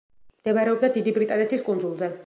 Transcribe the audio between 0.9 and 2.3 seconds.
დიდი ბრიტანეთის კუნძულზე.